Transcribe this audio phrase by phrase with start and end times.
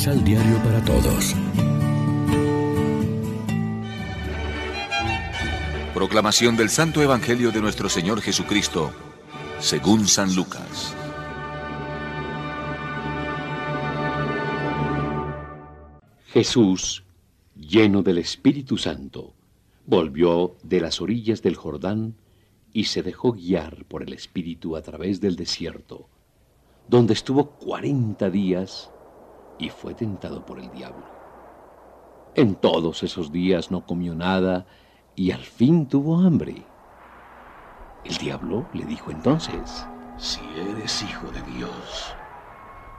[0.00, 1.36] Misal Diario para Todos.
[5.92, 8.92] Proclamación del Santo Evangelio de nuestro Señor Jesucristo,
[9.58, 10.96] según San Lucas.
[16.28, 17.04] Jesús,
[17.54, 19.34] lleno del Espíritu Santo,
[19.84, 22.14] volvió de las orillas del Jordán
[22.72, 26.08] y se dejó guiar por el Espíritu a través del desierto,
[26.88, 28.88] donde estuvo cuarenta días
[29.60, 31.04] y fue tentado por el diablo.
[32.34, 34.66] En todos esos días no comió nada
[35.14, 36.64] y al fin tuvo hambre.
[38.04, 42.14] El diablo le dijo entonces, Si eres hijo de Dios,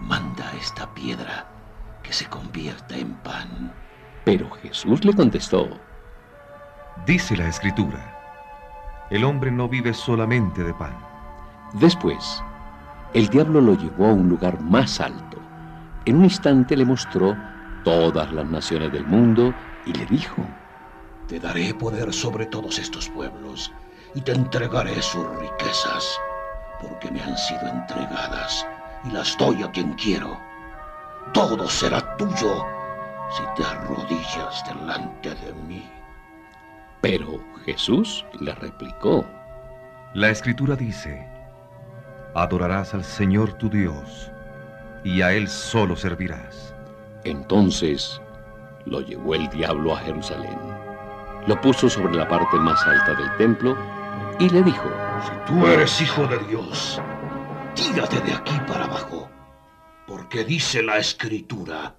[0.00, 1.48] manda esta piedra
[2.02, 3.72] que se convierta en pan.
[4.24, 5.68] Pero Jesús le contestó,
[7.06, 10.94] Dice la Escritura, el hombre no vive solamente de pan.
[11.74, 12.42] Después,
[13.14, 15.31] el diablo lo llevó a un lugar más alto.
[16.04, 17.36] En un instante le mostró
[17.84, 19.54] todas las naciones del mundo
[19.86, 20.44] y le dijo,
[21.28, 23.72] Te daré poder sobre todos estos pueblos
[24.12, 26.18] y te entregaré sus riquezas,
[26.80, 28.66] porque me han sido entregadas
[29.04, 30.36] y las doy a quien quiero.
[31.32, 32.66] Todo será tuyo
[33.30, 35.88] si te arrodillas delante de mí.
[37.00, 39.24] Pero Jesús le replicó,
[40.14, 41.28] La Escritura dice,
[42.34, 44.32] Adorarás al Señor tu Dios,
[45.04, 46.74] y a Él solo servirás.
[47.24, 48.20] Entonces
[48.86, 50.58] lo llevó el diablo a Jerusalén,
[51.46, 53.76] lo puso sobre la parte más alta del templo
[54.38, 54.90] y le dijo,
[55.24, 57.00] Si tú eres hijo de Dios,
[57.74, 59.28] tírate de aquí para abajo,
[60.06, 61.94] porque dice la Escritura,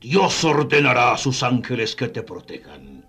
[0.00, 3.04] Dios ordenará a sus ángeles que te protejan.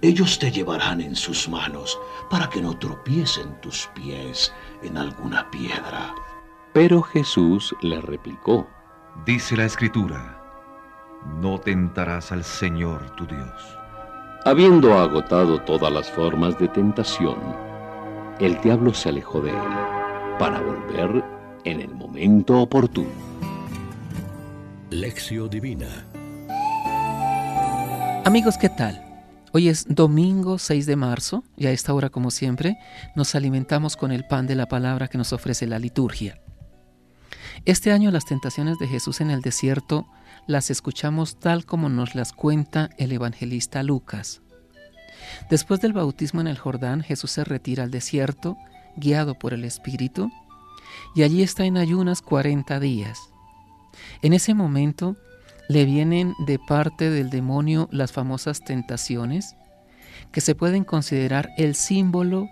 [0.00, 1.98] Ellos te llevarán en sus manos
[2.30, 4.52] para que no tropiecen tus pies
[4.82, 6.14] en alguna piedra.
[6.74, 8.66] Pero Jesús le replicó,
[9.24, 10.42] Dice la Escritura,
[11.40, 13.78] no tentarás al Señor tu Dios.
[14.44, 17.38] Habiendo agotado todas las formas de tentación,
[18.40, 19.56] el diablo se alejó de él
[20.40, 21.24] para volver
[21.62, 23.08] en el momento oportuno.
[24.90, 26.04] Lección Divina.
[28.24, 29.00] Amigos, ¿qué tal?
[29.52, 32.78] Hoy es domingo 6 de marzo y a esta hora, como siempre,
[33.14, 36.40] nos alimentamos con el pan de la palabra que nos ofrece la liturgia.
[37.66, 40.06] Este año las tentaciones de Jesús en el desierto
[40.46, 44.42] las escuchamos tal como nos las cuenta el evangelista Lucas.
[45.48, 48.58] Después del bautismo en el Jordán, Jesús se retira al desierto,
[48.96, 50.30] guiado por el Espíritu,
[51.14, 53.18] y allí está en ayunas 40 días.
[54.20, 55.16] En ese momento
[55.70, 59.56] le vienen de parte del demonio las famosas tentaciones,
[60.32, 62.50] que se pueden considerar el símbolo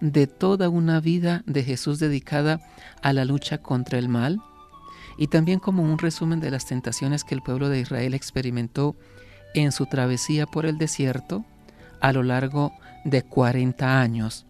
[0.00, 2.60] de toda una vida de Jesús dedicada
[3.02, 4.40] a la lucha contra el mal,
[5.18, 8.96] y también como un resumen de las tentaciones que el pueblo de Israel experimentó
[9.54, 11.44] en su travesía por el desierto
[12.00, 12.72] a lo largo
[13.04, 14.46] de 40 años.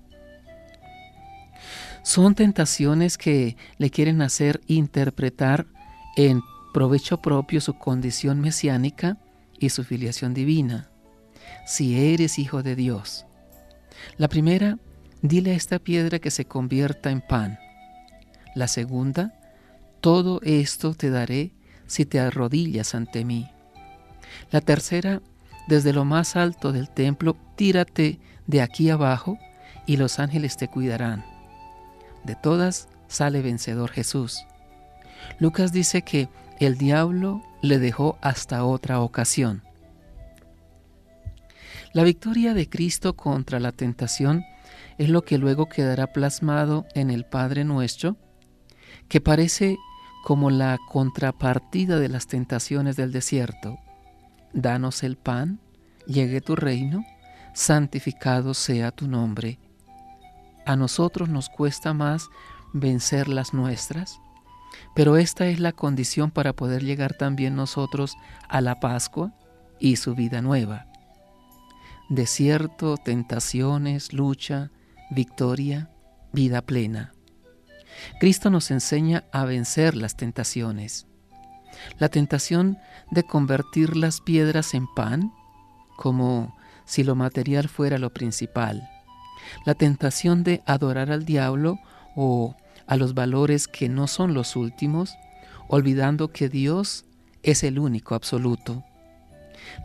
[2.02, 5.66] Son tentaciones que le quieren hacer interpretar
[6.16, 6.42] en
[6.72, 9.18] provecho propio su condición mesiánica
[9.58, 10.90] y su filiación divina.
[11.66, 13.26] Si eres hijo de Dios.
[14.16, 14.78] La primera,
[15.22, 17.58] dile a esta piedra que se convierta en pan.
[18.54, 19.34] La segunda,
[20.00, 21.52] todo esto te daré
[21.86, 23.50] si te arrodillas ante mí.
[24.50, 25.22] La tercera,
[25.66, 29.38] desde lo más alto del templo, tírate de aquí abajo
[29.86, 31.24] y los ángeles te cuidarán.
[32.24, 34.44] De todas sale vencedor Jesús.
[35.38, 36.28] Lucas dice que
[36.60, 39.62] el diablo le dejó hasta otra ocasión.
[41.92, 44.44] La victoria de Cristo contra la tentación
[44.98, 48.16] es lo que luego quedará plasmado en el Padre nuestro,
[49.08, 49.78] que parece
[50.24, 53.78] como la contrapartida de las tentaciones del desierto.
[54.52, 55.60] Danos el pan,
[56.06, 57.04] llegue tu reino,
[57.54, 59.58] santificado sea tu nombre.
[60.66, 62.28] A nosotros nos cuesta más
[62.72, 64.20] vencer las nuestras,
[64.94, 68.16] pero esta es la condición para poder llegar también nosotros
[68.48, 69.32] a la Pascua
[69.80, 70.86] y su vida nueva.
[72.08, 74.70] Desierto, tentaciones, lucha,
[75.10, 75.90] victoria,
[76.32, 77.12] vida plena.
[78.20, 81.06] Cristo nos enseña a vencer las tentaciones.
[81.98, 82.78] La tentación
[83.10, 85.32] de convertir las piedras en pan,
[85.96, 88.88] como si lo material fuera lo principal.
[89.64, 91.78] La tentación de adorar al diablo
[92.16, 92.56] o
[92.86, 95.16] a los valores que no son los últimos,
[95.68, 97.04] olvidando que Dios
[97.42, 98.84] es el único absoluto.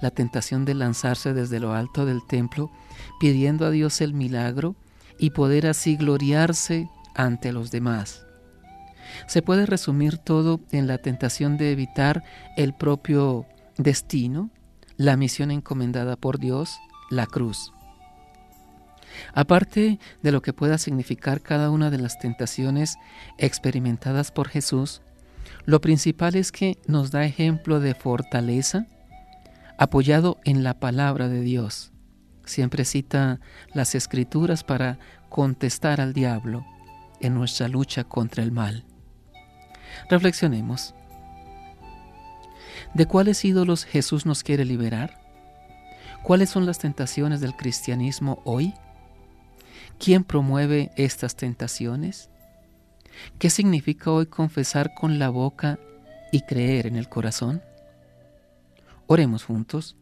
[0.02, 2.72] La tentación de lanzarse desde lo alto del templo,
[3.20, 4.76] pidiendo a Dios el milagro
[5.20, 8.26] y poder así gloriarse ante los demás.
[9.28, 12.24] Se puede resumir todo en la tentación de evitar
[12.58, 13.46] el propio
[13.78, 14.50] destino,
[14.98, 16.78] la misión encomendada por Dios,
[17.10, 17.72] la cruz.
[19.34, 22.98] Aparte de lo que pueda significar cada una de las tentaciones
[23.38, 25.02] experimentadas por Jesús,
[25.66, 28.88] lo principal es que nos da ejemplo de fortaleza
[29.78, 31.92] apoyado en la palabra de Dios.
[32.46, 33.40] Siempre cita
[33.74, 35.00] las escrituras para
[35.30, 36.66] contestar al diablo
[37.24, 38.86] en nuestra lucha contra el mal.
[40.10, 40.94] Reflexionemos.
[42.94, 45.20] ¿De cuáles ídolos Jesús nos quiere liberar?
[46.22, 48.74] ¿Cuáles son las tentaciones del cristianismo hoy?
[50.00, 52.30] ¿Quién promueve estas tentaciones?
[53.40, 55.80] ¿Qué significa hoy confesar con la boca
[56.32, 57.62] y creer en el corazón?
[59.08, 59.96] Oremos juntos.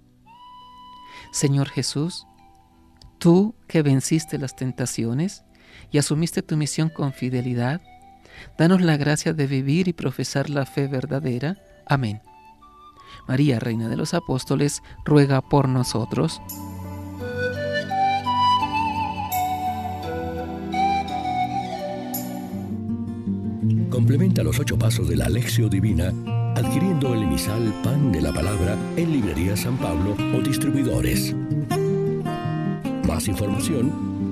[1.32, 2.26] Señor Jesús,
[3.18, 5.44] tú que venciste las tentaciones
[5.92, 7.82] y asumiste tu misión con fidelidad,
[8.58, 11.58] danos la gracia de vivir y profesar la fe verdadera.
[11.86, 12.22] Amén.
[13.28, 16.42] María, Reina de los Apóstoles, ruega por nosotros.
[23.90, 26.12] Complementa los ocho pasos de la Alexio Divina
[26.56, 31.36] adquiriendo el emisal Pan de la Palabra en Librería San Pablo o distribuidores.
[33.08, 34.11] Más información